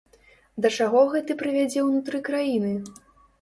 [0.65, 2.73] Да чаго гэты прывядзе ўнутры краіны?